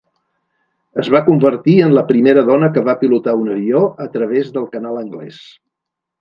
[1.01, 4.67] Es va convertir en la primera dona que va pilotar un avió a través del
[4.73, 5.39] Canal Anglès.